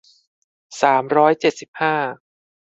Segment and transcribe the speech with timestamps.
[0.81, 1.95] สามร้อยเจ็ดสิบห้า